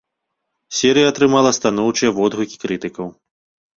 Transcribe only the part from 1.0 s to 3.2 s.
атрымала станоўчыя водгукі крытыкаў.